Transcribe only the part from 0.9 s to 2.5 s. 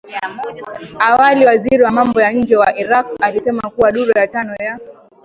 Awali waziri wa mambo ya